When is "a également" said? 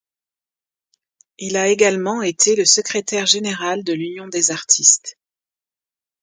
1.57-2.23